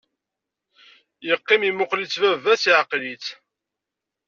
[1.27, 3.25] Yeqqim imuqel-it baba-s, iɛqel-it.